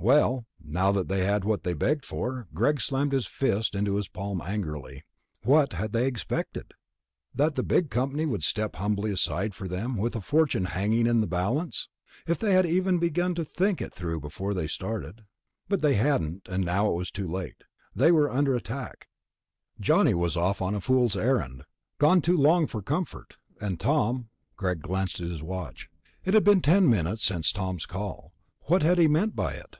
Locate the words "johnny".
19.80-20.14